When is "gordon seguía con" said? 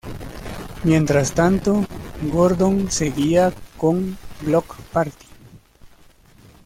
2.23-4.17